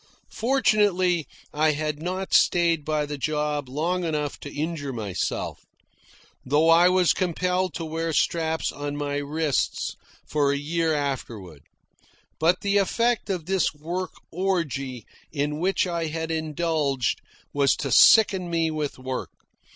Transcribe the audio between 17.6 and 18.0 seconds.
to